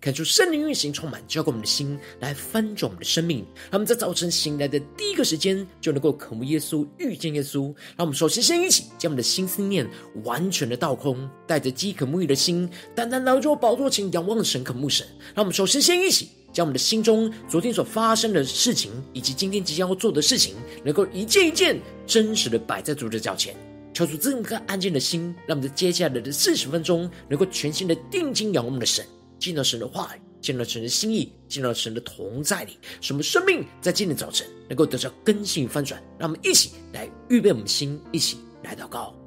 [0.00, 3.38] 看出圣灵运行充满，浇灌我们的心，来翻转我们的生命。
[3.62, 7.64] 让我们在早晨醒来的第一个时间，就能够渴慕耶稣、遇见耶稣。
[7.96, 9.84] 让我们首先先一起将我们的心思念
[10.22, 15.04] 完全的倒空，带着饥渴沐浴的心，单单来到宝座前仰望神、渴慕神。
[15.34, 20.54] 让我们首先先一起将我们的心中昨天所发生的事情，以及今天即将要做的事情，
[20.84, 21.76] 能够一件一件
[22.06, 23.56] 真实的摆在主的脚前，
[23.92, 29.04] 求主这颗安静的心，让我们在接下来的四十分钟，能够全心的定睛仰望我们的神。
[29.38, 36.02] 进到神的话语，进到神的心意，进到神的同在里，什么生命在今天早晨能够得到更新翻转。
[36.18, 39.17] 让我们一起来预备我们的心，一起来祷告。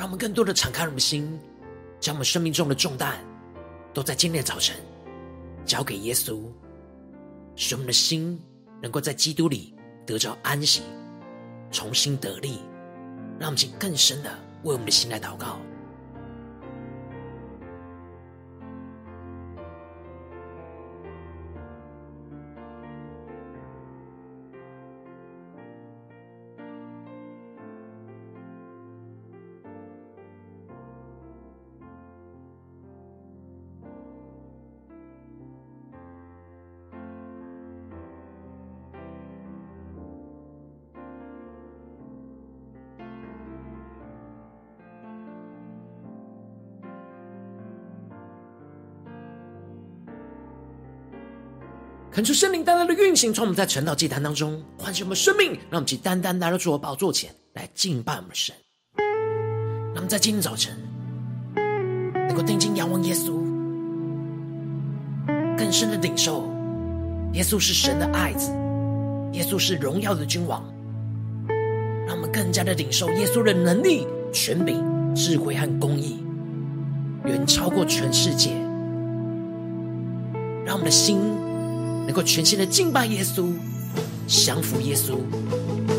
[0.00, 1.38] 让我们更多的敞开我们的心，
[2.00, 3.22] 将我们生命中的重担
[3.92, 4.74] 都在今天的早晨
[5.66, 6.40] 交给耶稣，
[7.54, 8.40] 使我们的心
[8.80, 9.74] 能够在基督里
[10.06, 10.80] 得着安息，
[11.70, 12.60] 重新得力。
[13.38, 14.30] 让我们请更深的
[14.62, 15.58] 为我们的心来祷告。
[52.20, 58.54] 恳求圣灵单单的运行，从我们在晨祷祭坛当中唤醒我们生命，让我们去单单来到主的宝座前来敬拜我们神。
[58.94, 60.76] 让我们在今天早晨
[62.28, 63.40] 能够定睛仰望耶稣，
[65.56, 66.46] 更深的领受
[67.32, 68.52] 耶稣是神的爱子，
[69.32, 70.62] 耶稣是荣耀的君王。
[72.06, 76.22] 让我们更加的领受耶稣的能力、权柄、智慧和公义，
[77.24, 78.50] 远超过全世界。
[80.66, 81.16] 让我们的心。
[82.10, 83.52] 能够全心的敬拜耶稣，
[84.26, 85.18] 降服耶稣，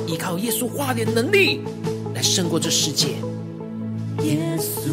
[0.05, 1.61] 依靠耶稣话语的能力
[2.13, 3.11] 来胜过这世界。
[4.21, 4.91] 耶稣，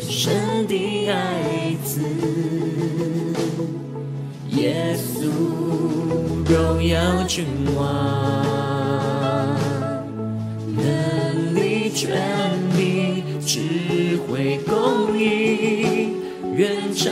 [0.00, 2.00] 神的爱子，
[4.50, 5.24] 耶稣，
[6.48, 7.44] 荣耀君
[7.74, 9.58] 王，
[10.76, 12.16] 能力、权
[12.76, 13.58] 柄、智
[14.28, 16.14] 慧、公义，
[16.54, 17.10] 愿超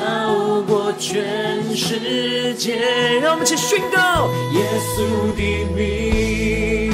[0.69, 2.77] 过全世界。
[3.23, 4.63] 让我们一起宣告：耶
[4.93, 5.43] 稣的
[5.75, 6.93] 名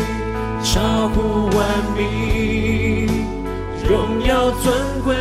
[0.62, 1.58] 超乎万
[1.96, 3.08] 名，
[3.88, 4.72] 荣耀尊
[5.04, 5.14] 贵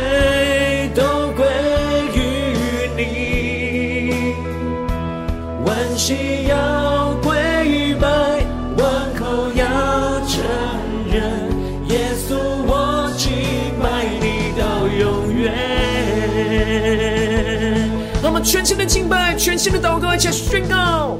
[18.56, 21.18] 全新的敬拜，全新的祷告，一起宣告：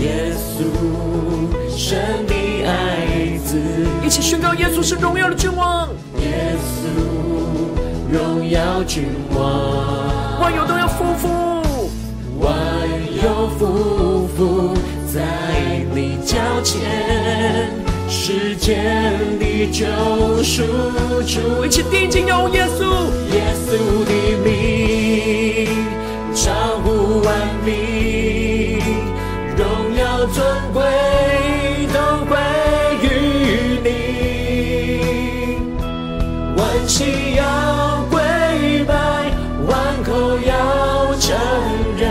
[0.00, 0.64] 耶稣，
[1.76, 3.58] 神的爱子，
[4.02, 5.90] 一起宣告耶稣是荣耀的君王。
[6.20, 6.88] 耶稣，
[8.10, 9.04] 荣耀君
[9.34, 11.28] 王，万有都要匍匐，
[12.40, 12.56] 万
[13.22, 14.74] 有匍匐
[15.12, 15.20] 在
[15.94, 17.68] 你脚前，
[18.08, 19.84] 世间的救
[20.42, 20.62] 赎
[21.26, 22.84] 主，一起定睛仰望耶稣，
[23.34, 24.10] 耶稣的
[24.42, 25.77] 名。
[26.48, 27.28] 超乎万
[27.62, 28.80] 名，
[29.54, 30.42] 荣耀尊
[30.72, 30.82] 贵
[31.92, 32.38] 都归
[33.02, 33.06] 于
[33.84, 33.86] 你。
[36.56, 37.42] 万膝要
[38.10, 38.18] 跪
[38.86, 38.94] 拜，
[39.66, 41.36] 万口要承
[41.98, 42.06] 认，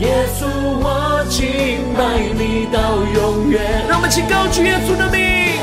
[0.00, 0.04] 耶
[0.38, 0.44] 稣
[0.82, 2.02] 我敬拜
[2.36, 2.78] 你到
[3.14, 3.86] 永远。
[3.88, 5.56] 让我们一起高举耶稣的名，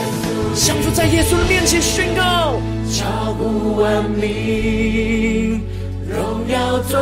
[0.56, 2.60] 向主在耶稣的面前宣告：
[2.92, 5.62] 超乎万名，
[6.10, 7.00] 荣耀尊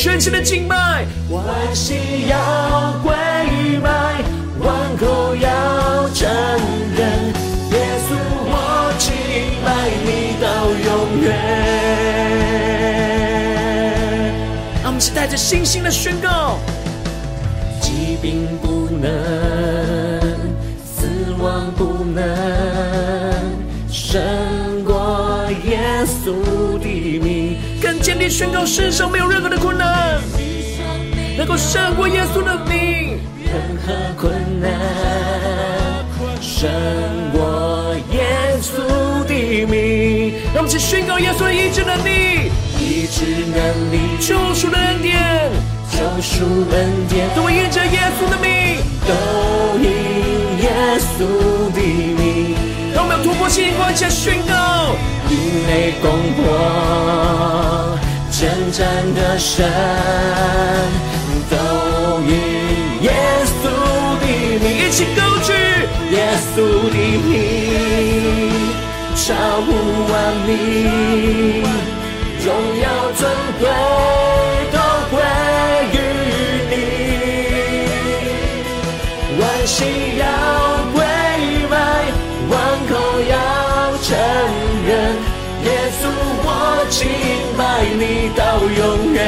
[0.00, 3.12] 全新的敬拜，万膝要跪
[3.82, 4.22] 拜，
[4.60, 6.28] 万口要承
[6.96, 7.34] 认，
[7.72, 8.14] 耶稣
[8.46, 9.10] 我敬
[9.64, 9.66] 拜
[10.06, 10.46] 你到
[10.86, 11.34] 永远。
[14.84, 16.60] 让我们期待着信心的宣告，
[17.80, 19.10] 疾病不能，
[20.86, 21.08] 死
[21.40, 22.22] 亡不能
[23.90, 24.22] 胜
[24.84, 27.58] 过耶稣的名。
[27.80, 29.77] 更坚定宣告：世上没有任何的困难
[31.58, 33.18] 胜过耶稣的名。
[33.44, 33.52] 任
[33.84, 34.70] 何困难
[36.40, 36.70] 胜
[37.32, 38.78] 过耶稣
[39.26, 40.34] 的名。
[40.54, 43.58] 让我们一起宣告耶稣的医治能力，医治能
[43.92, 45.50] 力，救赎的恩典，
[45.90, 49.88] 救赎恩典，都因着耶稣的名，都因
[50.62, 51.26] 耶稣
[51.72, 52.54] 的名。
[52.94, 54.94] 让我们有突破性光，一起来宣告，
[55.30, 57.98] 因为攻破
[58.30, 58.78] 征战
[59.14, 59.66] 的神，
[64.60, 65.52] 你，一起高举
[66.10, 66.16] 耶
[66.54, 66.56] 稣
[66.90, 66.96] 的
[67.26, 67.32] 名，
[69.14, 69.24] 超
[69.62, 69.68] 乎
[70.10, 70.14] 万
[70.46, 70.48] 名，
[72.44, 72.46] 荣
[72.80, 72.84] 耀
[73.16, 73.20] 尊
[73.58, 73.62] 贵
[74.72, 74.76] 都
[75.10, 75.16] 归
[75.92, 75.96] 于
[76.70, 76.72] 你，
[79.40, 79.76] 万心
[80.18, 80.22] 要
[80.92, 80.96] 归
[81.70, 81.72] 拜，
[82.48, 82.52] 万
[82.88, 82.90] 口
[83.28, 83.32] 要
[84.02, 84.06] 承
[84.86, 84.90] 认，
[85.64, 85.66] 耶
[86.00, 86.02] 稣
[86.44, 86.46] 我
[86.90, 86.96] 敬
[87.56, 87.60] 拜
[87.98, 88.02] 你。
[88.36, 89.18] 到永远，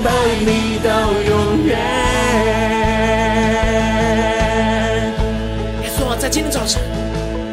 [0.00, 1.78] 敬拜你到永远。
[5.82, 6.80] 耶稣啊，在今天早晨，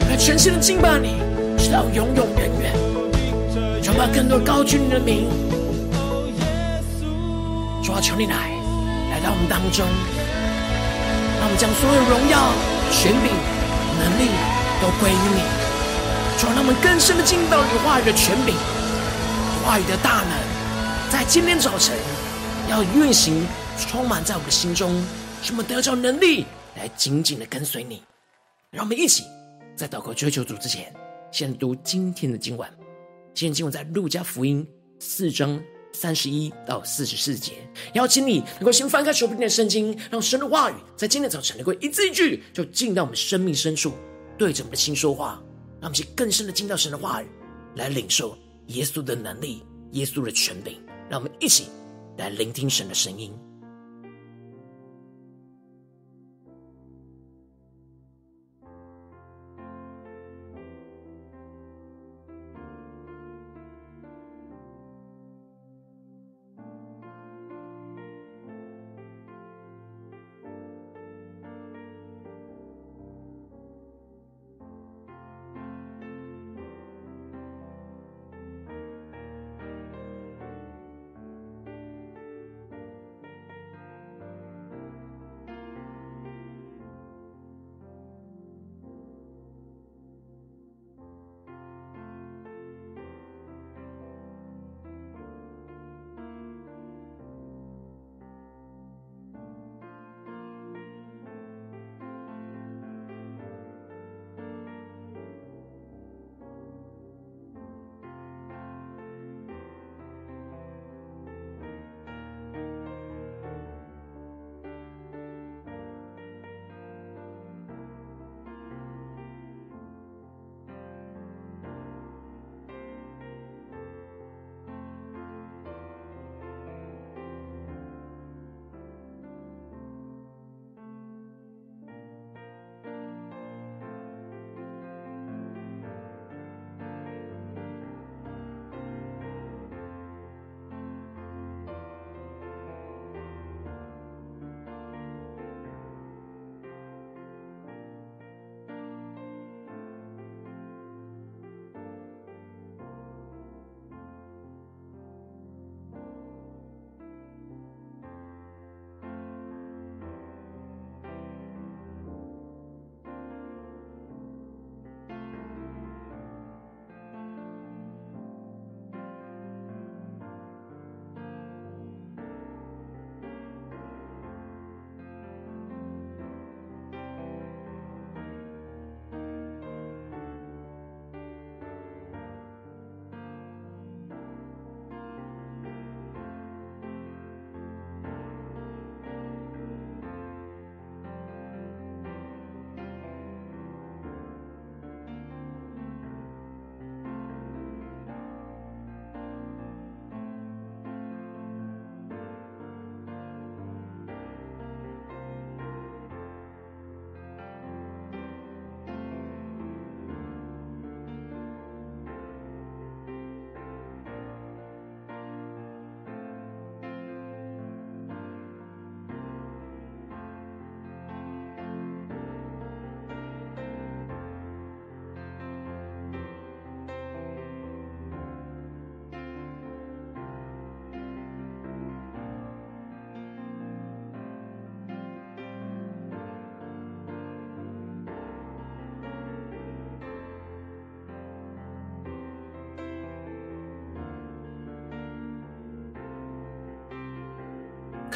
[0.09, 1.17] 来全心的敬拜你，
[1.57, 2.73] 直到永永远远。
[3.83, 5.27] 主啊，更多高举你的名。
[7.83, 8.33] 主啊，求你来，
[9.11, 9.85] 来到我们当中，
[11.41, 12.47] 让我们将所有荣耀、
[12.93, 13.29] 权柄、
[13.99, 14.31] 能力
[14.81, 15.41] 都归于你。
[16.39, 18.55] 主啊，让我们更深的进到你话语的权柄、
[19.65, 20.31] 话语的大能，
[21.11, 21.93] 在今天早晨
[22.69, 23.47] 要运行，
[23.79, 25.01] 充满在我们的心中，
[25.41, 28.03] 使我们得着能力来紧紧的跟随你。
[28.71, 29.23] 让我们一起
[29.73, 30.93] 在祷告追求主之前，
[31.31, 32.69] 先读今天的经文。
[33.33, 34.67] 今天经文在路加福音
[34.99, 35.57] 四章
[35.93, 37.53] 三十一到四十四节。
[37.93, 43.93] 邀请你能够先翻开手边的圣经，让神的话语在今天早晨能够一字一句就进到我们生命深处，
[44.37, 45.41] 对着我们的心说话。
[45.79, 47.27] 让我们去更深的进到神的话语，
[47.75, 48.37] 来领受
[48.67, 50.77] 耶稣的能力、耶稣的权柄。
[51.09, 51.67] 让我们一起
[52.17, 53.31] 来聆听神的声音。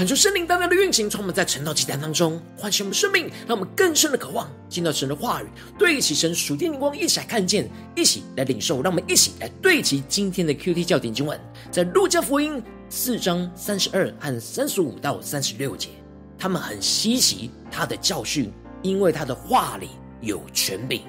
[0.01, 5.45] 恳求圣灵大大的运行，从我们在晨祷祭坛当中唤醒我们生命，让我们更深的渴望进到神的话语，
[5.77, 8.81] 对齐神属天灵光，一起来看见，一起来领受。
[8.81, 11.39] 让我们一起来对齐今天的 QT 教典经文，
[11.69, 15.89] 在路加福音四章三十二和三十五到三十六节。
[16.35, 19.89] 他们很稀奇他的教训，因为他的话里
[20.19, 21.03] 有权柄。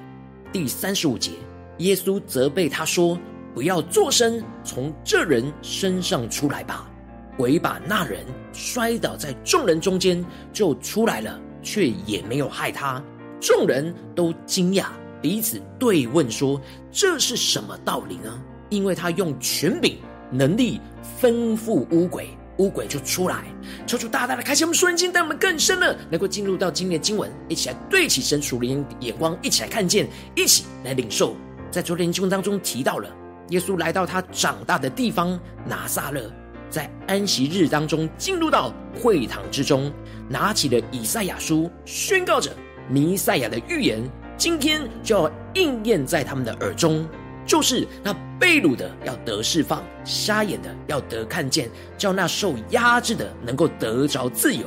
[0.52, 1.30] 第三十五节，
[1.78, 3.18] 耶稣责备他说
[3.56, 6.86] ：“不要作声，从这人身上出来吧。”
[7.36, 13.02] 鬼把那人摔倒在众人中间，就出来了，却也没有害他。
[13.40, 14.86] 众人都惊讶，
[15.20, 16.60] 彼此对问说
[16.92, 19.98] ：“这是什么道理呢？”因为他用权柄、
[20.30, 20.80] 能力
[21.20, 23.44] 吩咐乌鬼，乌鬼就出来。
[23.86, 31.36] 求主大大的开启我们属灵经，带我们更深的能够进入到今天的经文，一起来对起神属灵眼光，一起来看见，一起来领受。
[31.70, 33.08] 在昨天经文当中提到了，
[33.48, 36.32] 耶稣来到他长大的地方拿撒勒。
[36.72, 39.92] 在安息日当中，进入到会堂之中，
[40.26, 42.50] 拿起了以赛亚书，宣告着
[42.88, 44.02] 弥赛亚的预言，
[44.38, 47.06] 今天就要应验在他们的耳中，
[47.44, 54.64] 就是那被掳的要得释放，瞎眼的要得看见，叫那受压制的能够得着自由。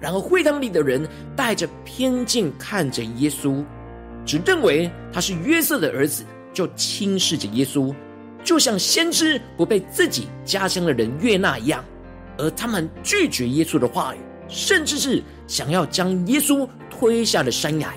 [0.00, 3.62] 然而会堂里的人带着偏见看着耶稣，
[4.24, 6.24] 只认为他是约瑟的儿子，
[6.54, 7.94] 就轻视着耶稣。
[8.44, 11.82] 就像先知不被自己家乡的人悦纳一样，
[12.36, 17.92] 而他们拒绝耶稣的话语，甚至是想要将耶稣推下了山崖。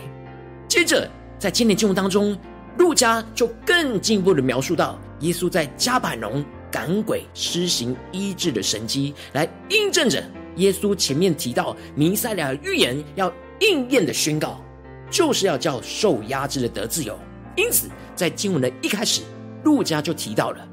[0.69, 2.35] 接着，在今天经文当中，
[2.77, 10.23] 路加就更进一步的描述到，耶稣在加百农赶鬼施行医治的神迹，来印证着
[10.55, 14.63] 耶稣前面提到弥赛亚预言要应验的宣告，
[15.11, 17.19] 就是要叫受压制的得自由。
[17.57, 19.21] 因此，在经文的一开始。
[19.63, 20.67] 路加就提到了，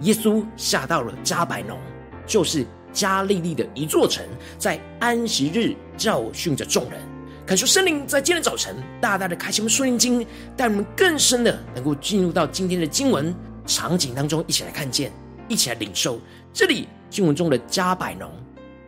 [0.00, 1.78] 耶稣下到了迦百农，
[2.26, 4.24] 就是加利利的一座城，
[4.58, 7.00] 在安息日教训着众人。
[7.46, 13.34] 恳求圣灵在今天早晨大大的开启我们属灵经，带我们更深的能够进入到今天的经文
[13.64, 15.10] 场景当中，一起来看见，
[15.48, 16.20] 一起来领受。
[16.52, 18.30] 这里经文中的迦百农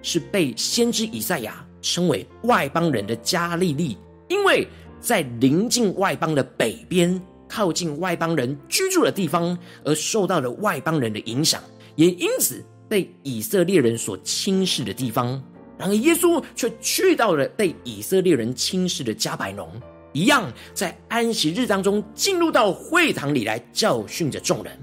[0.03, 3.97] 是被先知以赛亚称为外邦人的加利利，
[4.29, 4.69] 因为
[5.01, 7.19] 在临近外邦的北边。
[7.51, 11.61] 靠近外邦人居住的地方，而受到了外邦人的影响，
[11.97, 15.43] 也因此被以色列人所轻视的地方。
[15.77, 19.69] 然而，耶稣却去到了被以色列人轻视的加百农，
[20.13, 24.79] 一样在安息日当中进入到会堂里来教训着众人。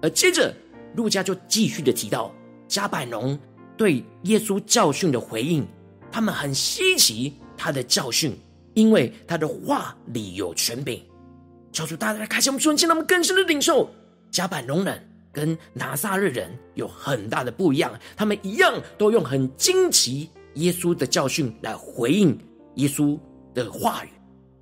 [0.00, 0.54] 而接着，
[0.94, 2.34] 路加就继续的提到
[2.66, 3.38] 加百农
[3.76, 5.66] 对耶稣教训的回应，
[6.10, 8.32] 他们很稀奇他的教训，
[8.74, 11.02] 因为他的话里有权柄。
[11.78, 13.88] 求主大大来开启我们属灵，让我们更深的领受。
[14.32, 15.00] 迦百农人
[15.32, 22.36] 跟拿撒勒人有很大的不一样，他们一样都用很惊奇耶稣的教训来回应
[22.74, 23.16] 耶稣
[23.54, 24.08] 的话语，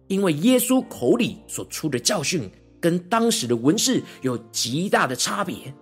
[0.08, 5.72] 因为耶稣口里所出的教训跟当时的文士有极大的差别。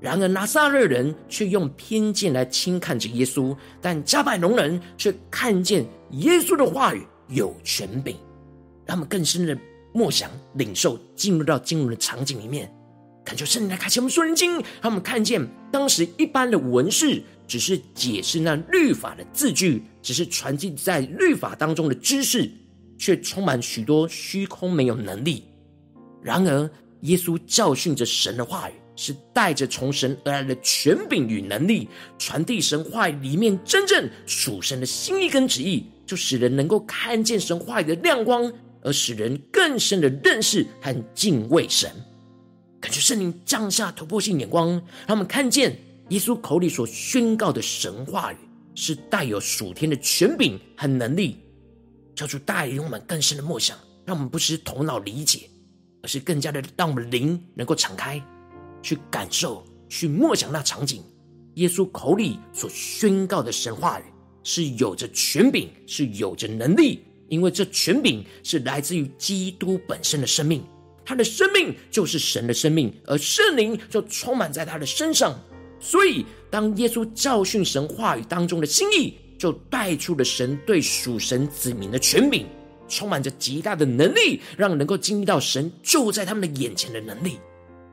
[0.00, 8.14] 然而拿撒勒人却用偏见来轻看着耶稣，但加百农人却看见耶稣的话语有权柄，
[8.84, 9.58] 他们更深的。
[9.94, 12.68] 默想、领受，进入到经文的场景里面，
[13.24, 22.50] 恳求圣灵来开启我们属灵经，让我们看见当时一般的文士只是解释那律法的字句，只是传递在律法当中的知识，
[22.98, 25.44] 却充满许多虚空，没有能力。
[26.20, 26.68] 然而，
[27.02, 38.52] 耶稣教训着神的话语，是带着从神而来的权柄与能力，传递神话语里面真正属神的心意跟旨意，就使人能够看见神话语的亮光。
[38.84, 41.90] 而使人更深的认识和敬畏神，
[42.80, 44.70] 感觉圣灵降下突破性眼光，
[45.06, 45.76] 让我们看见
[46.10, 48.36] 耶稣口里所宣告的神话语
[48.74, 51.38] 是带有属天的权柄和能力，
[52.14, 55.48] 叫出带领我们更深的默想，让我们不是头脑理解，
[56.02, 58.22] 而是更加的让我们灵能够敞开，
[58.82, 61.02] 去感受、去默想那场景。
[61.54, 64.04] 耶稣口里所宣告的神话语
[64.42, 67.00] 是有着权柄，是有着能力。
[67.34, 70.62] 因为这权柄是来自于基督本身的生命，
[71.04, 75.36] 他的生命就是神的生命，而圣灵就充满在他的身上。
[75.80, 82.46] 所以，当耶稣教训神话语当中的心意，就带出了神对属神子民的权柄，
[82.86, 87.40] 充满着极大的能力，让能够经历到神就在他们的眼前的能力。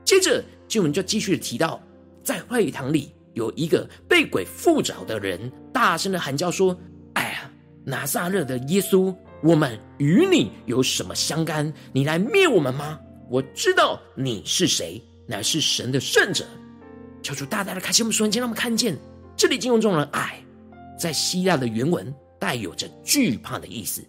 [0.05, 1.81] 接着，经文就继续的提到，
[2.23, 6.79] 在会堂里有一个被鬼附着的人，大声的喊叫说。
[7.15, 7.51] 哎呀
[7.83, 11.73] 拿撒勒的耶稣，我们与你有什么相干？
[11.91, 12.99] 你来灭我们吗？
[13.29, 16.45] 我知道你是谁，乃是神的圣者。
[17.23, 18.97] 求主大大的开启我们属灵，让我们看见
[19.35, 20.43] 这里经文中的爱，
[20.99, 24.03] 在希腊的原文带有着惧怕的意思。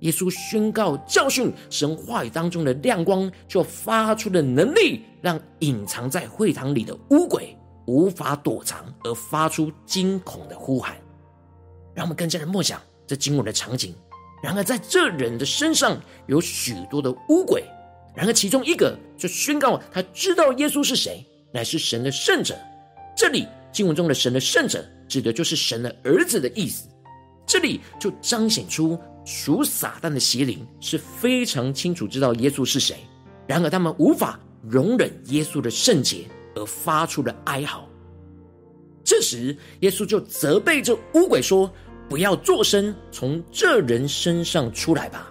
[0.00, 7.56] 耶稣宣告教训神话语当中的亮光，就发出了能力，让隐藏在会堂里的污鬼
[7.86, 10.96] 无法躲藏，而发出惊恐的呼喊。
[11.94, 13.92] 让我们更加的默想这经文的场景。
[14.42, 17.64] 然而，在这人的身上有许多的污鬼。
[18.14, 22.56] 然而，其中一个就宣告他知道耶稣是谁，乃是神的圣者。
[23.16, 26.88] 这里经文中的神的圣者，指的就是神的儿子的意思。
[27.46, 28.98] 这里就彰显出。
[29.24, 32.96] 属撒旦的邪灵是非常清楚知道耶稣是谁，
[33.46, 37.86] 然而他们无法容忍耶稣的圣洁，而发出了哀嚎。
[39.04, 41.70] 这时，耶稣就责备这污鬼说
[42.08, 45.30] ：“不要作声，从这人身上出来吧。”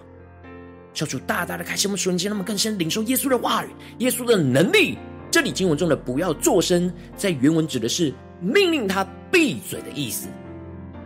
[0.94, 3.68] 小主大大的开启我们瞬间，那么更深领受耶稣的话语、
[3.98, 4.96] 耶稣的能力。
[5.30, 10.28] 这里经文中的“不要作声”在原文指的是命令他闭嘴的意思。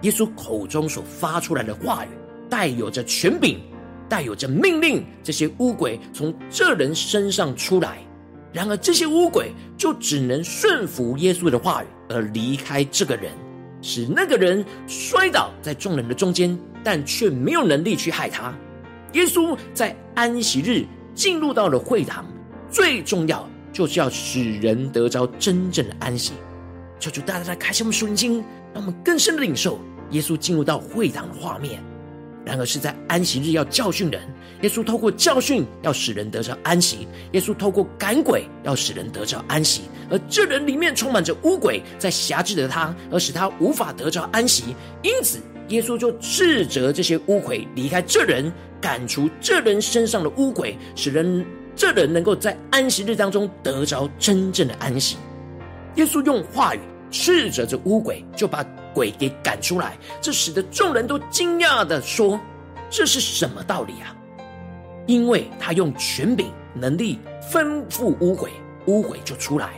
[0.03, 2.09] 耶稣口中所发出来的话语。
[2.51, 3.59] 带有着权柄，
[4.11, 7.97] 带有着命令，这些污鬼从这人身上出来。
[8.53, 13.33] 然而，这些污鬼就只能顺服耶稣的话语而离开这个人，
[13.83, 18.55] 使那个人摔倒在众人的中间，但却没有能力去害他。
[19.13, 22.25] 耶稣在安息日进入到了会堂，
[22.71, 26.33] 最重要就是要使人得着真正的安息。
[26.99, 28.37] 求主大大的开启我们属灵经，
[28.73, 29.79] 让我们更深的领受
[30.13, 31.83] 耶稣进入到会堂的画面。
[32.45, 34.21] 然而是在安息日要教训人，
[34.63, 39.83] 耶稣透过教训要使人得着安息；耶稣透过赶鬼要使人得着安息。
[40.11, 44.75] 而这人里面充满着污鬼，在辖制着他，而使他无法得着安息。
[45.03, 55.17] 因此，耶稣就斥责这些污鬼离开这人，赶除这人身上的污鬼，使人这人能够在安息日当中得着真正的安息。
[55.97, 56.81] 耶稣用话语
[57.13, 58.67] 斥责着乌鬼，就把。
[58.95, 62.39] 鬼给赶出来，这使得众人都惊讶的说
[62.93, 64.15] ：“这是什么道理啊？”
[65.09, 67.19] 因为他用权柄、能力
[67.51, 68.51] 吩咐乌鬼，
[68.85, 69.71] 乌鬼就出来。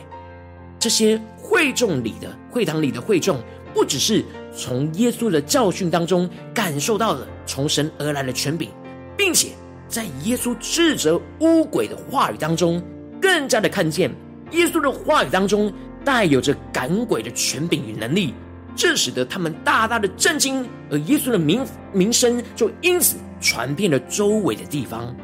[0.77, 3.41] 这些会众里的会堂里的会众，
[3.73, 4.21] 不只是
[4.53, 8.69] 从耶稣的教训当中感受到了从神而来的权柄，
[9.15, 9.51] 并且
[9.87, 12.83] 在耶稣斥责乌鬼的话语当中，
[13.21, 14.13] 更加的看见
[14.51, 15.71] 耶稣的话语当中
[16.05, 18.33] 带有着赶鬼的权柄与能力。
[18.77, 25.15] 这使得他们大大的震惊，而耶稣的名名声就因此传遍了周围的地方。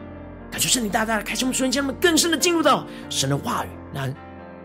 [0.50, 4.10] 感谢圣灵大大的开启我们瞬间，们更深的进入到神的话语，那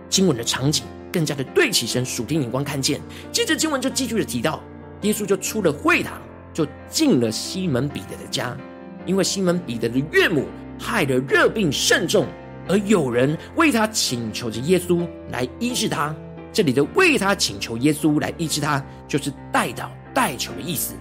[0.08, 3.00] 经文的场景更加的对齐神属天眼光看见。
[3.32, 4.62] 接着经文就继续的提到，
[5.02, 6.22] 耶稣就出了会堂，
[6.54, 8.56] 就进了西门彼得的家，
[9.04, 10.46] 因为西门彼得的岳母
[10.78, 12.26] 害得热病甚重，
[12.68, 16.14] 而有人为他请求着耶稣来医治他。
[16.52, 20.94] 这里的为他请求耶稣来医治他，就是代祷代求的意思。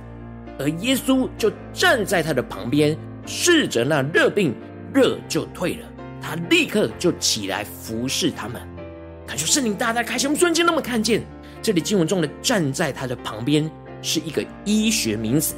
[0.59, 4.53] 而耶稣就站在他的旁边，试着那热病，
[4.93, 5.87] 热就退了，
[6.21, 8.61] 他立刻就起来服侍他们。
[9.25, 11.23] 感谢圣灵大大开启我们瞬间，那么看见
[11.61, 13.69] 这里经文中的站在他的旁边
[14.01, 15.55] 是一个医学名词，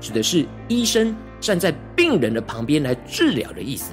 [0.00, 3.92] 指的是医生站在病人的旁边来治疗的意思。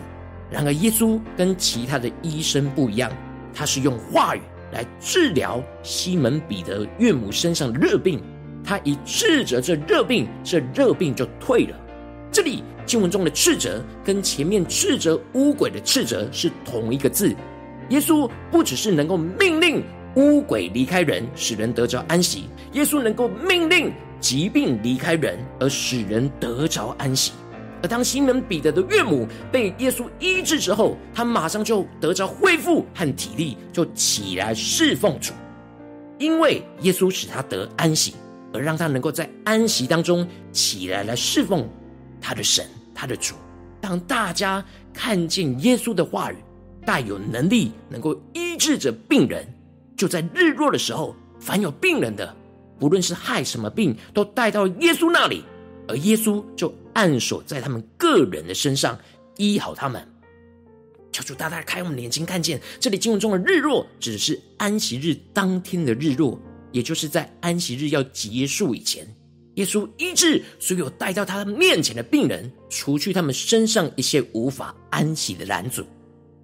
[0.53, 3.11] 然而耶稣跟其他的医生不一样，
[3.53, 4.41] 他是用话语。
[4.71, 8.19] 来治疗西门彼得岳母身上的热病，
[8.63, 11.77] 他一斥责这热病，这热病就退了。
[12.31, 17.35] 这里经文中的斥责跟前面斥责污鬼的斥责是同一个字。
[17.89, 19.83] 耶稣不只是能够命令
[20.15, 27.31] 污鬼离开人，使人得着安息；耶稣能够命令疾病离开人，而使人得着安息。
[27.83, 35.33] 而当西门彼得的岳母被耶稣医治之后，他马上就得着恢复和体力，就起来侍奉主。
[36.17, 38.15] 因为耶稣使他得安息，
[38.53, 41.67] 而让他能够在安息当中起来来侍奉
[42.21, 42.65] 他的神、
[42.95, 43.35] 他的主。
[43.81, 46.37] 当大家看见耶稣的话语
[46.85, 49.45] 带有能力，能够医治着病人，
[49.97, 52.33] 就在日落的时候，凡有病人的，
[52.79, 55.43] 不论是害什么病，都带到耶稣那里。
[55.85, 58.97] 而耶稣就按锁在他们个人的身上，
[59.37, 60.07] 医好他们。
[61.11, 66.39] 求主大大开我们眼睛，看见这里经文中的日落，只是安息日当天的日落，
[66.71, 69.07] 也就是在安息日要结束以前，
[69.55, 75.85] 耶稣医治所有带到他面前的病人，除去他们身上一些无法安息的拦阻，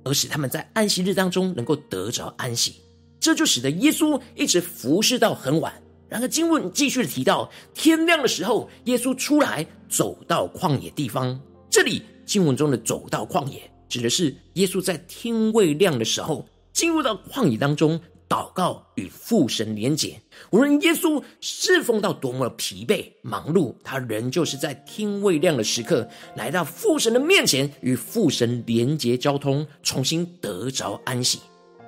[0.03, 2.75] 而使他们在安息日当中能够得着安息。
[3.19, 5.73] 这就使得耶稣一直服侍到很晚。
[6.09, 11.39] 然而，经文继续提到，天亮的时候，耶稣出来走到旷野地方。
[11.69, 20.19] 这里经文中的“走到旷野”指的是耶稣在天未亮的时候进入到旷野当中祷告与父神连结。
[20.49, 31.39] 无论耶稣侍奉到多么的疲惫忙碌，他仍旧是在天未亮的时刻来到父神的面前，与父神连结交通，重新得着安息。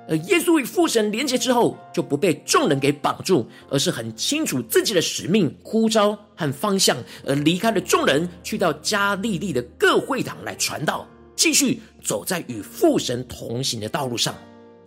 [0.08, 14.34] 而耶稣与父神连结之后，就不被众人给绑住，而是很清楚自己的使命、呼召和方向，而离开了众人，去到加利利的各会堂来传道，继续走在与父神同行的道路上。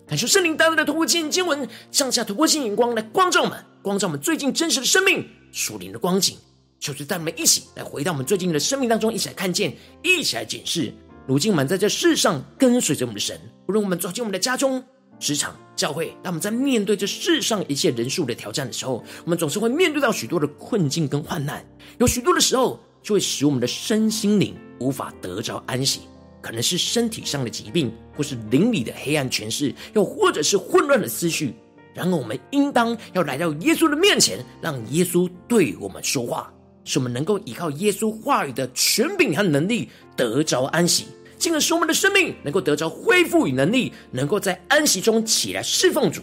[0.06, 6.38] 感谢圣灵大大的透过经文，向下透过性眼光来光照我们，光照我们最近真实的生命属灵的光景。
[6.80, 10.93] 求主带我们一起来回到我们最近的生命当中，一起来看见，一起来检视。
[11.25, 14.84] 如今我们在这世上跟随着我们的神，无论我们走进我们的家中。
[15.19, 21.65] 职场、教会，当我们在面对这世上一切人数的挑战的时候，我们总是会面对到许多的困境跟患难。
[21.97, 26.01] 有许多的时候，就会使我们的身心灵无法得着安息，
[26.41, 31.54] 可能是身体上的疾病，或是灵里的黑暗权势，又或者是混乱的思绪。
[31.93, 41.06] 然而，我们应当要来到耶稣的面前，让耶稣对我们说话，使我们能够依靠耶稣话语的权柄和能力，得着安息。
[41.37, 46.21] 进而使我们的生命能够得着恢复与能力，能够在安息中起来侍奉主。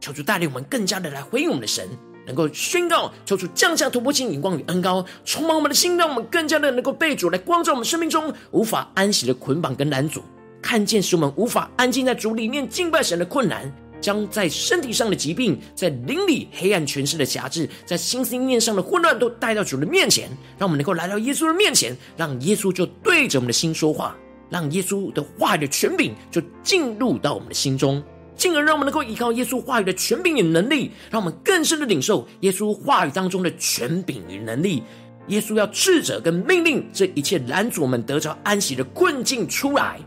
[0.00, 1.86] 求主带领我们更加的来回应我们的神，
[2.26, 10.22] 能够宣告，求主降下突破性眼光与恩膏，充满我们的心，让我们更加的能够被主来光照我们生命中无法安息的捆绑跟拦阻，
[10.62, 13.70] 看见使我们无法安静在主里面敬拜神的困难。
[14.00, 24.16] 将在身体上的疾病，在灵里黑暗权势的辖制，在心思念上的混乱，都带到主的面前，让我们能够来到耶稣的面前，让耶稣就对着我们的心说话，
[24.48, 28.02] 让耶稣的话语的权柄就进入到我们的心中，
[28.36, 34.82] 进而让我们能够依靠耶稣话语的权柄与能力，让我们更深的领受耶稣话语当中的权柄与能力。
[35.28, 40.00] 耶稣要斥责跟命令这一切拦阻我们得着安息的困境出来。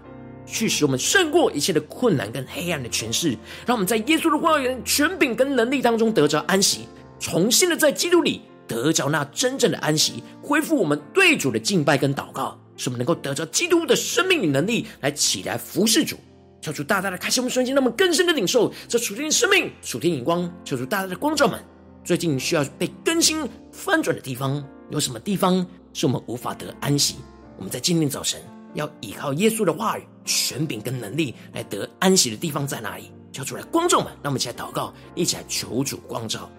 [0.45, 6.87] 去使我们胜过一切的困难跟黑暗的权势，让我们在耶稣的话语、权柄跟能力当中得着安息，
[7.19, 16.17] 重新的在基督里得着那真正的安息，恢复我们对主的敬拜跟祷告，使我们能够得着基督的生命与能力来起来服侍主。
[16.61, 20.49] 求主大大的开启我们瞬间，让我们更深的领受这属天的生命、属天眼光。
[20.63, 21.59] 求主大大的光照们，
[22.05, 27.15] 最近需要被更新翻转的地方，有什么地方是我们无法得安息？
[27.57, 28.52] 我们在今天早晨。
[28.73, 33.11] 要依靠耶稣的话语、权柄跟能力来得安息的地方在哪里？
[33.31, 36.49] 叫出来，观众们，让我们一起来祷告，一起来求主光照。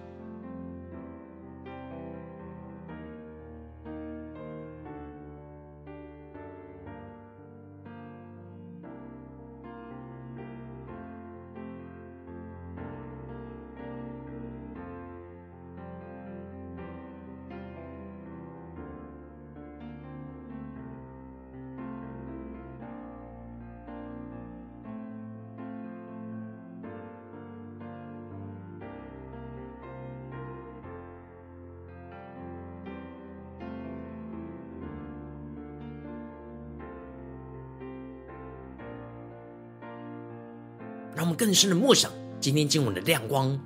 [41.14, 43.58] 让我们更深的默想今天经文的亮光，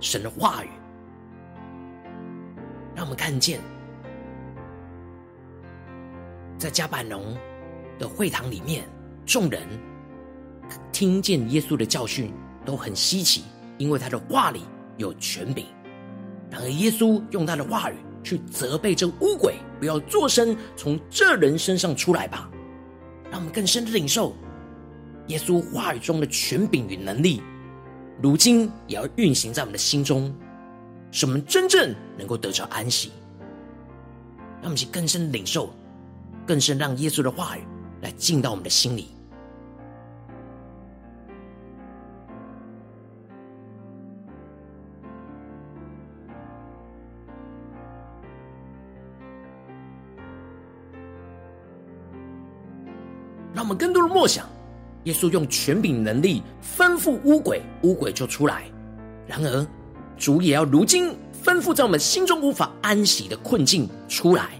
[0.00, 0.68] 神的话语，
[2.94, 3.60] 让我们看见，
[6.58, 7.36] 在加百农
[7.98, 8.88] 的会堂里面，
[9.26, 9.62] 众人
[10.90, 12.32] 听见耶稣的教训
[12.64, 13.44] 都很稀奇，
[13.76, 14.62] 因为他的话里
[14.96, 15.66] 有权柄。
[16.50, 22.50] 然而耶稣用他的话语去责备这污鬼，不要作声从这人身上出来吧。
[23.30, 24.34] 让我们更深的领受。
[25.28, 27.42] 耶稣话语中的权柄与能力，
[28.22, 30.34] 如今也要运行在我们的心中，
[31.10, 33.12] 使我们真正能够得着安息。
[34.60, 35.70] 让我们去更深领受，
[36.46, 37.60] 更深让耶稣的话语
[38.00, 39.08] 来进到我们的心里。
[53.54, 54.46] 让我们更多的默想。
[55.08, 56.42] 耶稣用权柄能力
[56.76, 58.64] 吩咐巫鬼，巫鬼就出来。
[59.26, 59.66] 然而，
[60.18, 64.50] 主也要如今吩咐在我们心中无法安息的困境出来，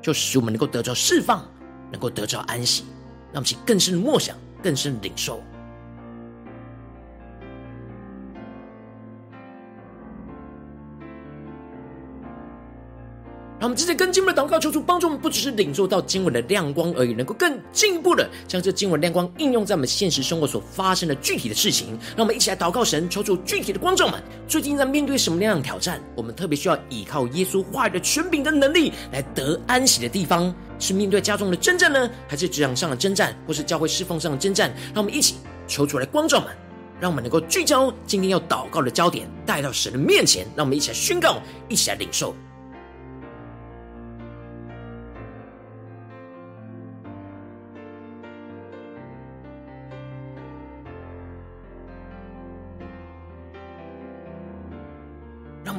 [0.00, 1.46] 就使我们能够得着释放，
[1.90, 2.84] 能够得着安息。
[3.34, 5.42] 让其更深的默想，更深的领受。
[13.62, 21.96] 让我们直接跟经文的祷告，求主帮助我们，不只是领受到经文的亮光而已，能够更进一步的将这经文亮光应用在我们现实生活所发生的具体的事情。
[22.16, 26.00] 让我们一起来祷告神，求主具体的光照们，最近在面对什么样的挑战？
[26.16, 34.74] 我们特别需要依靠耶稣话语的权柄的能力来得安息的地方，是面对家中的征战呢，还是职场上的征战，或是教会侍奉上的征战？
[34.92, 35.36] 让我们一起
[35.68, 36.48] 求主来光照们，
[36.98, 40.44] 让我们能够聚焦今天要祷告的焦点，带到神的面前。
[40.56, 42.34] 让我们一起来宣告，一起来领受。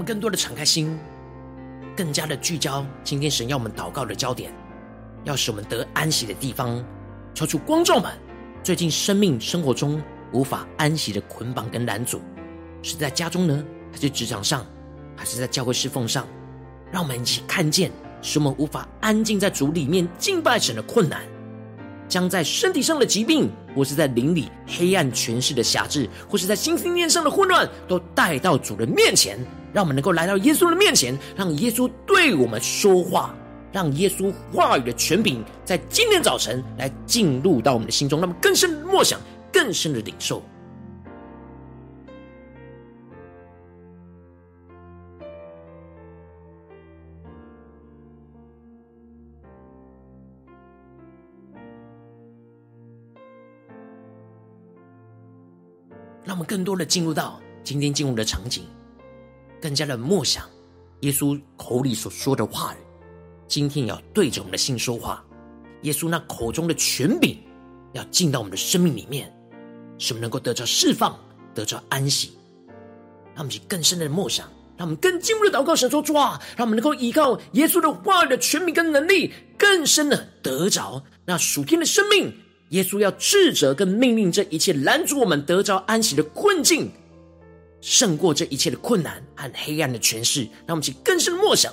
[0.04, 0.98] 更多的敞开心，
[1.96, 4.54] 更加的聚焦今天神要我们祷告的焦点，
[5.24, 6.84] 要使我们得安息的地方。
[7.34, 8.12] 求主光照们，
[8.64, 12.22] 最近生命生活中无法安息的捆绑跟拦阻，
[12.82, 14.66] 是在家中呢，还是职场上，
[15.16, 16.28] 还是在教会侍奉上？
[16.92, 21.24] 让我们一起看见，使我们无法安静在主里面敬拜神的困难，
[22.14, 29.40] 将在身体上的疾病，或是在灵里黑暗权势的辖制，或是在心思念上的混乱，都带到主人面前。
[29.74, 33.34] 让我们能够来到耶稣的面前，让耶稣对我们说话，
[33.72, 39.20] 让耶稣话语的权柄在今天早晨来进入到我们的心中，那么更深的默想，
[39.52, 40.44] 更深的领受。
[56.34, 58.64] 让我们更多的进入到今天进入的场景。
[59.62, 60.50] 更加的默想，
[61.02, 62.78] 耶稣口里所说的话语，
[63.48, 65.24] 今天要对着我们的心说话。
[65.84, 67.38] 耶稣那口中的权柄，
[67.92, 69.32] 要进到我们的生命里面，
[70.00, 71.16] 使我们能够得着释放，
[71.54, 72.32] 得着安息。
[73.36, 82.34] 让我们去更深的默想，让我们更进一步的祷告，神说：主啊，让我们能够依靠耶稣的话语的权柄跟能力，更深的得着那属天的生命。
[82.74, 86.90] 耶稣要斥责跟命令这一切拦阻我们得着安息的困境。
[87.82, 91.72] 胜过这一切的困难和黑暗的权势，让我们去更深的默想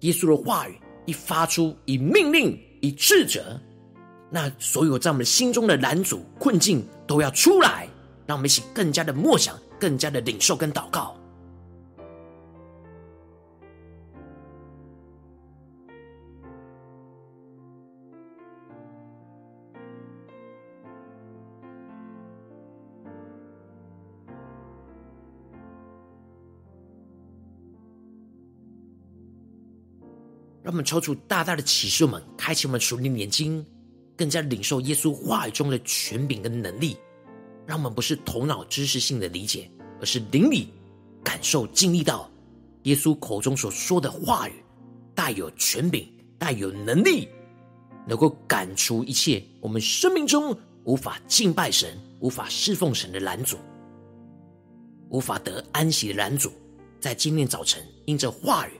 [0.00, 3.58] 耶稣的话语一发出，以命令，以斥责，
[4.30, 7.88] 那所有在我们心中的拦阻困境都要出来，
[8.26, 11.19] 让我们一起更加的默想，更加的领受跟祷告。
[30.80, 33.64] 们抽出大大的启示，我们开启我们属灵的眼睛，
[34.16, 36.96] 更加领受耶稣话语中的权柄跟能力。
[37.66, 40.72] 让我们不是头脑知识性的理解，而是灵里
[41.22, 42.30] 感受、经历到
[42.84, 44.64] 耶稣口中所说的话语，
[45.14, 47.28] 带有权柄、带有能力，
[48.08, 53.58] 能够赶除一切我们生命中无法敬拜神、无法侍奉神的拦阻，
[55.10, 56.50] 无法得安息的拦阻。
[56.98, 58.72] 在今天早晨，因着话语、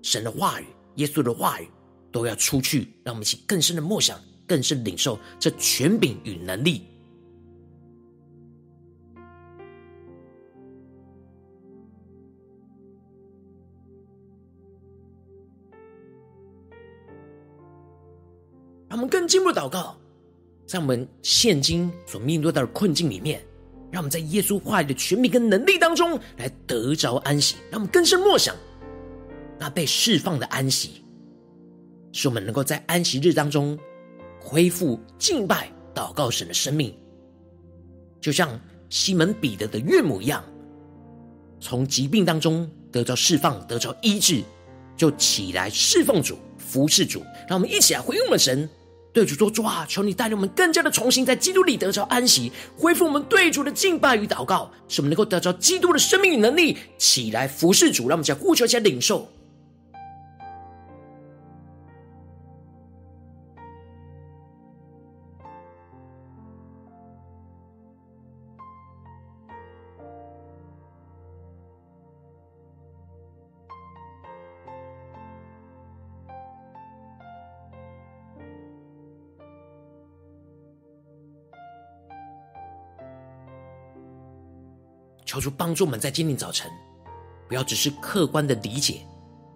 [0.00, 0.66] 神的话语。
[1.00, 1.68] 耶稣的话语
[2.12, 6.86] 都要出去，让我们一起更深的默想，更深领受这权柄与能力。
[18.88, 19.96] 让我们更进一步祷告，
[20.66, 23.40] 在我们现今所面对到的困境里面，
[23.90, 27.56] 让我们在耶稣话语的权柄跟能力当中来得着安息。
[27.70, 28.54] 让我们更深默想。
[29.60, 31.04] 那被释放的安息，
[32.12, 33.78] 使我们能够在安息日当中
[34.40, 36.94] 恢复敬拜、祷告神的生命，
[38.22, 40.42] 就像西门彼得的岳母一样，
[41.60, 44.42] 从疾病当中得着释放、得着医治，
[44.96, 47.22] 就起来侍奉主、服侍主。
[47.46, 48.66] 让我们一起来回应我们神，
[49.12, 58.08] 对主说：主啊，求你带领我们更加的重新在基督里得着安息，恢复我们对主的敬拜与祷告，使我们能够得着基督的生命与能力，起来服侍主。
[58.08, 59.28] 让我们在呼求、将领受。
[85.40, 86.70] 主帮助我们在今天早晨，
[87.48, 89.00] 不要只是客观的理解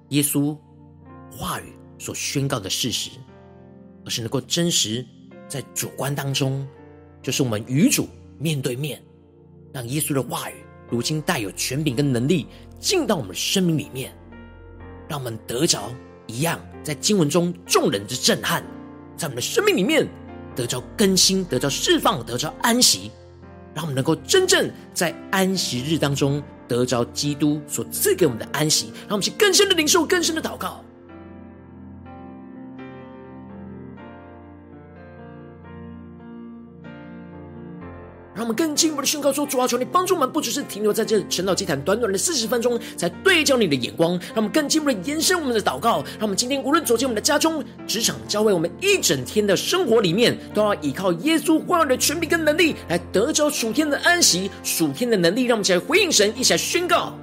[0.09, 0.57] 耶稣
[1.31, 3.11] 话语所宣告的事实，
[4.05, 5.05] 而是能够真实
[5.49, 6.67] 在主观当中，
[7.23, 9.03] 就是我们与主面对面，
[9.73, 10.55] 让耶稣的话语
[10.91, 12.47] 如今带有权柄跟能力
[12.79, 14.13] 进到我们的生命里面，
[15.09, 15.93] 让我们得着
[16.27, 18.63] 一样在经文中众人之震撼，
[19.17, 20.07] 在我们的生命里面
[20.55, 23.11] 得着更新，得着释放，得着安息。
[23.75, 30.84] 让我们能够真正在安息日当中得着基督所赐给我们的安息，让我们去更深的领受、更深的祷告。
[38.45, 46.05] 让我们更进一步的宣告说：主啊，求你帮助我们，不只是停留在这神道祭坛短短的四十分钟，才对焦你的眼光，让我们更进一步的延伸我们的祷告。
[46.19, 55.45] 让我们今天无论走进我们的家中、职场、教会，我们一整天的生活里面，都要依靠耶稣话语的权柄跟能力，来得着属天的安息、属天的能力。
[55.45, 57.15] 让我们一起来回应神，一起来宣告。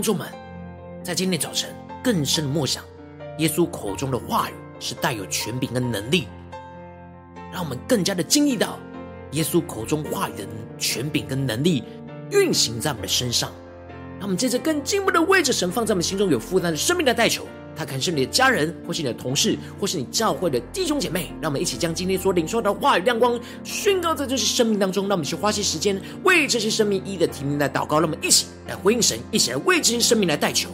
[0.00, 0.26] 帮助们，
[1.04, 1.68] 在今天早晨
[2.02, 2.82] 更深的默想，
[3.36, 6.26] 耶稣口中的话语是带有权柄跟能力，
[7.52, 8.78] 让我们更加的经历到
[9.32, 10.46] 耶稣口中话语的
[10.78, 11.84] 权柄跟能力
[12.30, 13.52] 运行在我们的身上。
[14.18, 17.46] 让我们接着更进一步的为着神放在我们心中有负担的生命来代求。
[17.80, 21.32] 他可能是你的家人，或是你的同事，或是你教会的弟兄姐妹。
[21.40, 25.08] 让我们一起将今天所领受的话语亮光宣告在这些生命当中。
[25.08, 27.98] 让我们去花些时间为这些生命一一的提名来祷告。
[27.98, 30.68] 让我们一起来回应神，一起来为这些生命来代求。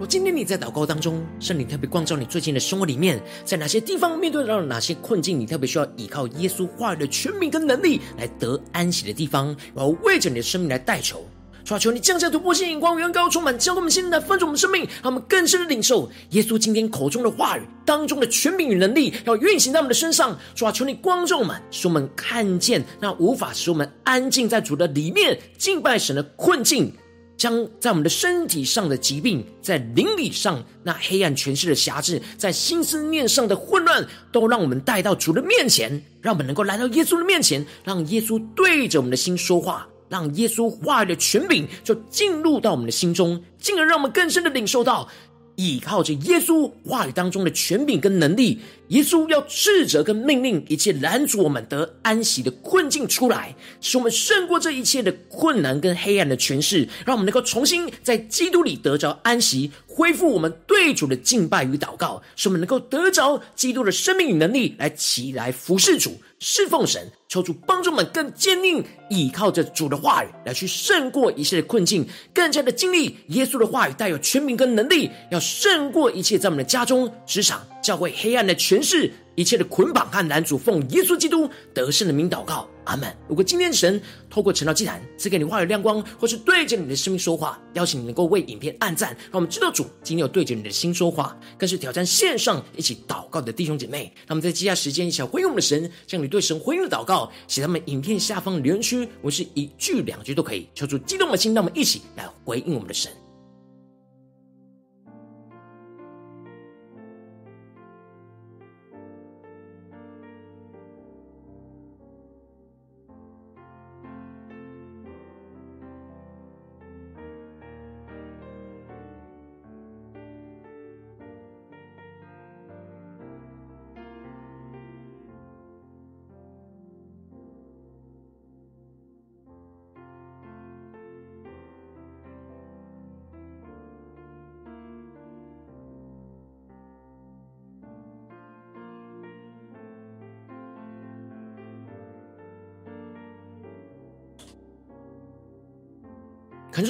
[0.00, 11.24] 我今天你在祷告当中，圣灵特别光照你最近的生活里面，在哪些地方面对到了哪些困境，你特别需要依靠耶稣话语的权柄跟能力来得安息的地方，然后为着你的生命来代求，
[11.62, 20.36] 求求你降下突破性眼光，远高充满，将我们现在丰盛我们生命，让我们更深的领受耶稣今天口中的话语当中的权柄与能力，要运行在我们的身上。
[20.54, 26.92] 求求你光照我们，使我们看见那无法使我们安静在主的里面敬拜神的困境。
[27.36, 45.08] 将在我们的身体上的疾病，在灵里上那黑暗权势的辖制，在心思念上的混乱，都让我们带到主的面前，让我们能够来到耶稣的面前，让耶稣对着我们的心说话，让耶稣话语的权柄就进入到我们的心中，进而让我们更深的领受到。
[45.56, 66.20] 依靠着耶稣话语当中的权柄跟能力，耶稣要斥责跟命令一切拦阻我们得安息的困境出来，使我们胜过这一切的困难跟黑暗的权势，让我们能够重新在基督里得着安息，恢复我们对主的敬拜与祷告，使我们能够得着基督的生命与能力来起来服侍主。
[66.44, 72.04] 侍奉神，求主帮助我们更坚定倚靠着主的话语来去胜过一切的困境，
[72.34, 79.12] 更加的经历耶稣的话语带有权柄跟能力，要胜过一切在我们的家中、职场、教会黑暗的权势。
[79.34, 83.10] 一切的捆绑和拦阻，奉耶稣基督得胜的名祷告，阿门。
[83.26, 94.12] 如果今天神透过晨祷祭坛赐给你话语亮光，或是对着你的生命说话，邀请你能够为影片按赞，让我们知道主今天有对着你的心说话，更是挑战线上一起祷告的弟兄姐妹。
[94.26, 103.10] 那么在接下来时间，一起回应我们的神，将你对神回应的祷告写在我们影片下方留言区，我是一句两句都可以，求主激动的心，让我们一起来回应我们的神。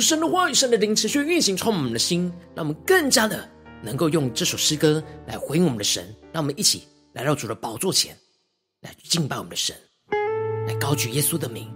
[0.03, 3.49] 神的话语、神的灵持续运行，充满我们的心，让我们更加的
[3.83, 6.05] 能够用这首诗歌来回应我们的神。
[6.33, 6.83] 让我们一起
[7.13, 8.17] 来到主的宝座前，
[8.81, 9.77] 来敬拜我们的神，
[10.67, 11.69] 来高举耶稣的名，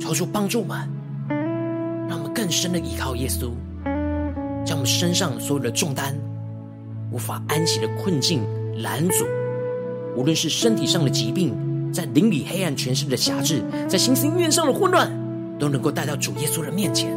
[0.00, 0.88] 求主帮助我们，
[2.08, 3.52] 让我们更深的依靠耶稣，
[4.64, 6.18] 将我们身上所有的重担、
[7.12, 8.42] 无法安息的困境
[8.82, 9.26] 拦阻，
[10.16, 11.69] 无论是身体上的疾病。
[11.92, 15.10] 在灵里黑暗权势的辖制，在心思意念上的混乱，
[15.58, 17.10] 都能够带到主耶稣的面前。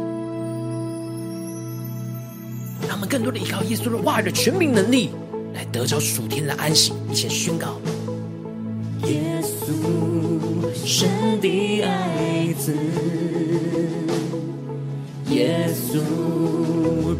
[2.86, 5.10] 让我们更多的依靠耶稣的话语的权柄能力，
[5.54, 6.92] 来得着属天的安息。
[7.10, 7.80] 一起宣告：
[9.06, 9.72] 耶稣，
[10.84, 11.08] 神
[11.40, 12.74] 的爱子，
[15.30, 15.98] 耶稣，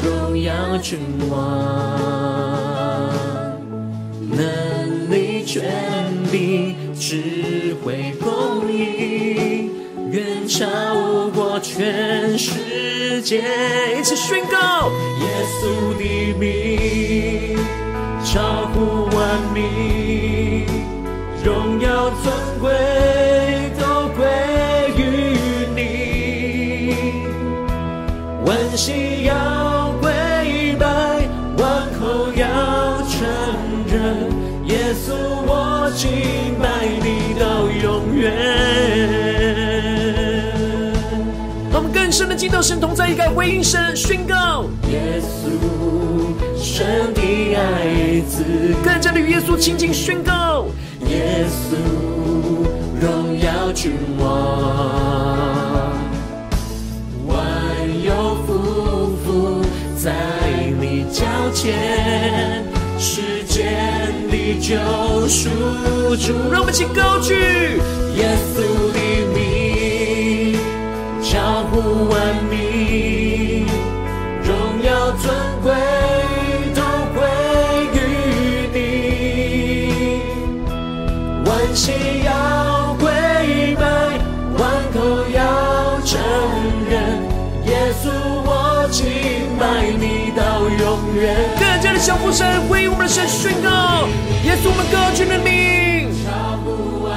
[0.04, 0.98] 荣耀君
[1.30, 1.38] 王，
[4.28, 5.62] 能力权
[6.30, 6.83] 柄。
[6.94, 9.70] 智慧公义，
[10.10, 10.66] 远超
[11.34, 13.42] 过全世界。
[13.98, 14.90] 一起宣告：
[15.20, 15.26] 耶
[15.60, 15.62] 稣
[15.98, 16.02] 的
[16.38, 17.58] 名
[18.24, 20.66] 超乎万名，
[21.44, 22.70] 荣耀尊贵
[23.78, 24.24] 都归
[24.96, 25.00] 于
[25.74, 25.78] 你。
[28.46, 30.86] 万心要跪拜，
[31.58, 33.26] 万口要承
[33.88, 34.30] 认，
[34.66, 35.12] 耶稣
[35.46, 36.08] 我敬
[42.44, 45.48] 们更深的敬拜神同在，一个回应神宣告：耶稣，
[46.62, 47.20] 神的
[47.54, 48.44] 爱子，
[48.84, 50.66] 更加的与耶稣亲近宣告：
[51.08, 51.76] 耶稣，
[53.00, 54.26] 荣耀君王，
[57.26, 57.36] 万
[58.02, 58.12] 有
[58.46, 58.48] 匍
[59.24, 59.62] 匐
[59.96, 60.12] 在
[60.80, 61.24] 你脚
[61.54, 62.64] 前，
[62.98, 64.76] 世间的救
[65.28, 65.48] 赎
[66.16, 67.34] 主，让我们一起高举
[68.16, 68.60] 耶稣，
[71.74, 72.16] 超乎万
[72.48, 73.66] 名，
[74.44, 75.72] 荣耀尊贵
[76.72, 76.80] 都
[77.12, 77.26] 归
[77.94, 77.98] 于
[78.72, 78.78] 你，
[81.44, 81.92] 万心
[82.24, 83.10] 要跪
[83.74, 83.82] 拜，
[84.56, 84.62] 万
[84.92, 84.96] 口
[85.34, 86.12] 要承
[86.88, 86.94] 认，
[87.66, 88.04] 耶稣
[88.44, 89.02] 我敬
[89.58, 89.64] 拜
[89.98, 90.80] 你到永
[91.16, 91.34] 远。
[91.58, 94.06] 更加的降服神，为我们的神宣告：
[94.44, 95.52] 耶稣，我们高举的名。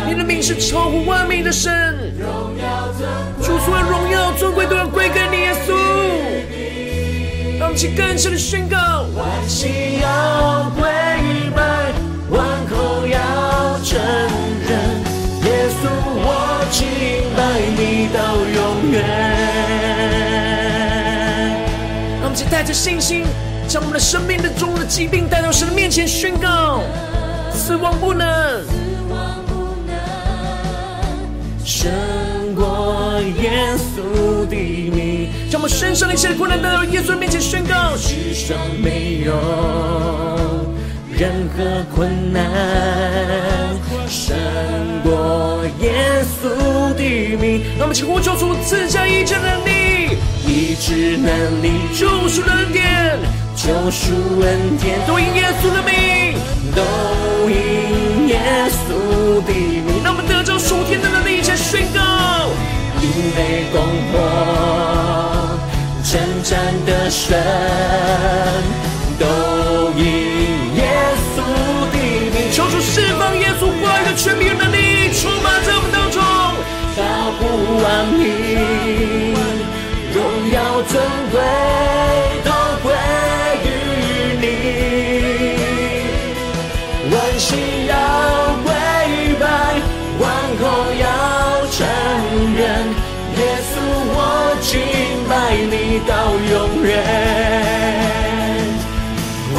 [0.07, 3.36] 你的名是超乎万民的神，主
[3.67, 5.75] 所有荣耀尊贵都要归给你，耶稣。
[7.59, 8.77] 让我们去更深的宣告：
[9.13, 10.87] 万心要跪
[11.53, 11.91] 拜，
[12.29, 13.99] 万口要承
[14.69, 14.79] 认，
[15.43, 15.89] 耶稣
[16.23, 16.87] 我敬
[17.35, 17.43] 拜
[17.75, 19.03] 你到永远。
[22.21, 23.25] 让我们去带着信心，
[23.67, 26.79] 将我们的生命的中的疾病带到神的面前宣告：
[27.51, 28.86] 死亡不能。
[35.67, 39.33] 身上的一切困难带到耶稣面前宣告：世上没有
[41.11, 42.41] 任何困难
[44.07, 44.37] 胜
[45.03, 47.63] 过耶稣的名。
[47.77, 53.19] 让我们请呼求主赐下医治能力，医治能力，救赎恩典，
[53.55, 56.37] 救赎恩典，都因耶稣的名，
[56.73, 58.39] 都因耶
[58.69, 59.83] 稣的名。
[60.03, 61.27] 让我们得着属天的能力。
[61.59, 61.99] 宣告，
[63.01, 63.75] 因为攻
[64.11, 64.13] 破
[66.09, 67.37] 征战的神，
[69.19, 69.25] 都
[69.97, 70.05] 因
[70.75, 70.81] 耶
[71.35, 71.37] 稣
[71.91, 71.97] 的
[72.33, 76.23] 名，求主释放耶稣话语的权柄与能力，充满在我们当中，
[76.95, 76.97] 超
[77.35, 77.39] 乎
[77.83, 79.35] 万民，
[80.13, 80.17] 荣
[80.49, 80.95] 耀尊
[81.29, 81.35] 贵
[82.45, 82.49] 都
[82.81, 82.85] 归
[83.65, 83.67] 于
[84.39, 84.45] 你，
[87.11, 87.49] 万心
[87.89, 87.93] 要
[88.63, 88.71] 归
[89.41, 89.43] 拜，
[90.21, 90.25] 万
[90.57, 90.63] 口
[91.01, 91.05] 要。
[91.69, 92.65] 承认
[93.37, 93.39] 耶
[93.69, 93.71] 稣，
[94.09, 94.17] 我
[94.63, 94.71] 敬
[95.29, 95.31] 拜
[95.69, 96.91] 你到永远。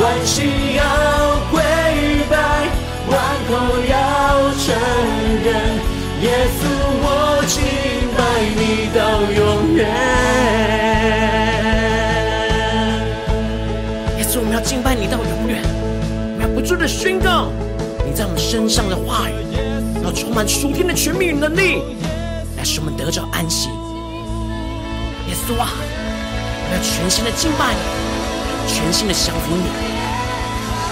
[0.01, 0.36] 万心
[0.76, 0.82] 要
[1.51, 1.61] 跪
[2.30, 2.36] 拜，
[3.09, 3.12] 万
[3.49, 3.51] 口
[3.89, 3.97] 要
[4.55, 4.66] 承
[5.45, 5.49] 认
[6.22, 6.26] 耶
[6.59, 6.61] 稣，
[7.01, 7.07] 我
[7.47, 7.57] 敬
[8.16, 8.18] 拜
[8.55, 8.61] 你
[8.95, 9.01] 到
[9.32, 9.78] 永远。
[14.18, 17.51] 耶稣，我们要敬拜你到永远，我们要不住的宣告
[18.07, 19.32] 你在我们身上的话语，
[20.05, 21.82] 要充满属天的权柄与能力。
[22.57, 23.68] 来使我们得着安息，
[25.28, 25.70] 耶稣啊，
[26.72, 27.80] 要全新的敬拜你，
[28.72, 29.64] 全新的降服你，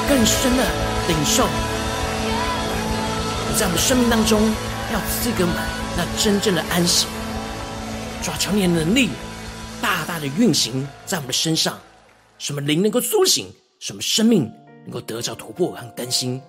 [0.08, 0.64] 更深的
[1.08, 1.46] 领受
[3.58, 4.40] 在我们生命当中
[4.92, 5.56] 要赐给我们
[5.96, 7.06] 那真正的安息。
[8.22, 9.10] 主啊，求你能力
[9.80, 11.78] 大大的运行在我们的身上，
[12.38, 13.46] 什么灵能够苏醒，
[13.78, 14.50] 什么生命
[14.84, 16.40] 能够得着突破和更新。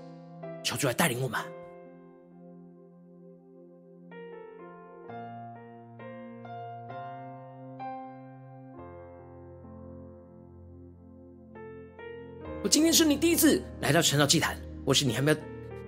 [0.64, 1.40] 求主来带领我们。
[12.68, 15.38] 今天是你第一次来到晨祷祭坛，或是你还没有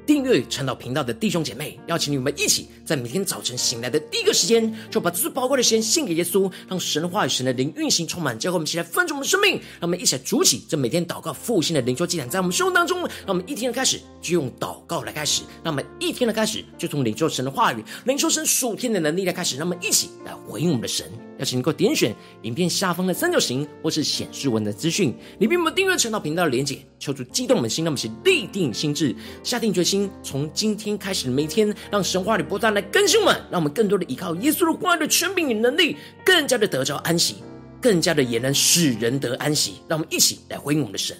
[0.10, 21.06] 订阅晨祷频道的弟兄姐妹，邀请你们一起在每天早晨醒来的第一个时间，就把最宝贵的时间献给耶稣，让神的话语、神的灵运行充满，教会我们一起来分盛我们的生命，让我们一起来筑起这每天祷告复兴的灵修祭坛，在我们生活当中，让我们一天的开始就用祷告来开始，让我们一天的开始就从领受神的话语、领受神属天的能力来开始，让我们一起来回应我们的神。
[21.38, 26.80] 邀请能够点选影片下方的三角形，或是显示文的资讯，里面有没订阅晨祷频道的连结？
[27.00, 37.38] 求助激动我们的心，让我们是立定心志，下定决心，从今天开始每天，让神话里不断来更新我们，让我们更多的依靠耶稣的关爱的权柄与能力，更加的得着安息，
[37.82, 39.82] 更加的也能使人得安息。
[39.88, 41.18] 让我们一起来回应我们的神。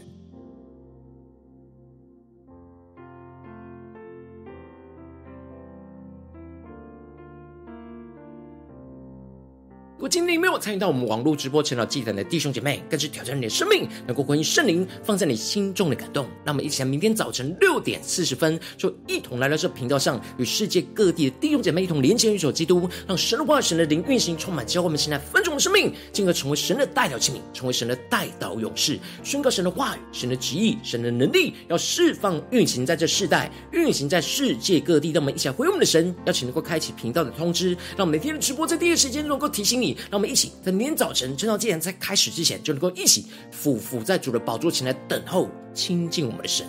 [10.10, 16.26] 今天你没有参与到我们网络直播晨祷祭坛的弟兄姐妹，更是挑战你的生命，能够回应圣灵放在你心中的感动。
[16.44, 35.12] 那我们一起来，明天早晨六点四十分，就一同来到这频道上，与世界各地的弟兄姐妹一同连接、与主基督，让神的话、神的灵运行充满，教会我们现在分盛的生命，进而成为神的代表器皿，成为神的代祷勇士，宣告神的话语、神的旨意、神的能力，要释放运行在这世代，运行在世界各地。
[35.12, 39.96] 让我们一起来回应我们的神，邀请能够开启频道的通知，让每天的直播在第一时间能够提醒你。
[40.10, 46.66] 让我们一起在明天早晨晨祷祭坛在开始之前，就能够一起俯伏在主的宝座前来等候亲近我们的神。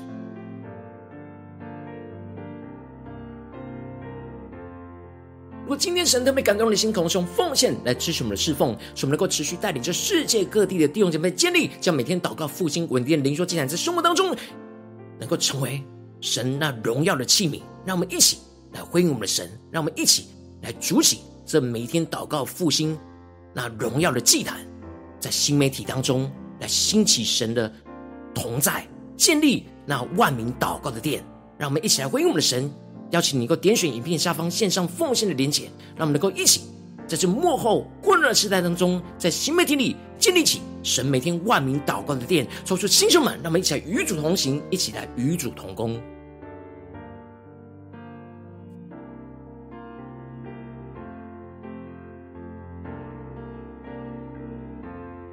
[5.63, 14.35] 如果今天神特别感动你的心，可能是用奉献来支持我们的侍奉，使我们能够持续带领着世界各地的弟兄姐妹建立，将每天祷告复兴稳定灵修祭坛在生活当中，
[15.21, 15.81] 能够成为
[16.21, 17.61] 神那荣耀的器皿。
[17.87, 18.39] 让我们一起
[18.73, 20.27] 来回应我们的神，让我们一起
[20.63, 22.99] 来筑起这每一天祷告复兴。
[23.53, 24.61] 那荣耀的祭坛，
[25.19, 26.31] 在新媒体当中
[26.61, 27.73] 来兴起神的
[28.35, 28.87] 同在，
[29.17, 31.25] 建立那万民祷告的殿，
[31.59, 32.71] 让我们一起来回应我们的神。
[33.11, 35.65] 邀请你能够点选影片下方线上奉献的连结，
[35.97, 36.61] 让我们能够一起
[37.09, 46.01] 在这幕后混乱的时代当中，在新媒体里建立起神每天万民祷告的殿，抽出新生们，让我们一起来与主同行，一起来与主同工。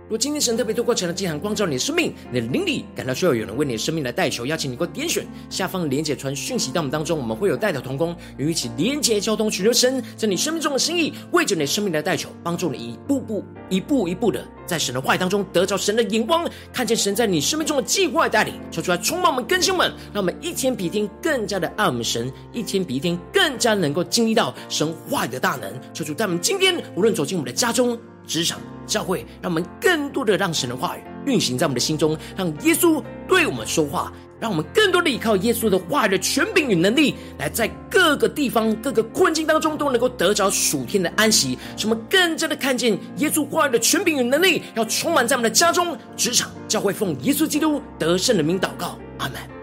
[0.07, 27.99] 如果今天神特别透过晨祷祭坛光照你的生命，你的灵里感到需要有人为你的生命来代求，邀请你给我点选下方连结传讯息到我们当中，我们会有代祷同工，与一起连结交通，寻求神在你生命中的心意，为着你生命来代求，帮助你一步步、一步一步的在神的话语当中得着神的眼光，看见神在你生命中的计划带领，求出来充满我们更新们，让我们一天比一天更加的爱我们神，一天比一天更加能够经历到神话语的大能，求主在我们今天无论走进我们的家中。
[28.27, 41.57] 职场教会，让我们更多的让神的话语运行在我们的心中，让耶稣对我们说话，让我们更多的依靠耶稣的话语的权柄与能力，来在各个地方、各个困境当中都能够得着属天的安息。
[41.75, 49.56] 使我们更加的看见耶稣话语的权柄与能力，要充满在我们的家中、职场、教会，奉耶稣基督得胜的名祷告，阿门。